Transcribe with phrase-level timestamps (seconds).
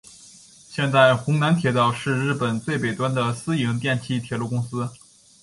[0.67, 4.89] 现在弘南铁道是日本最北端的私营电气铁路公司。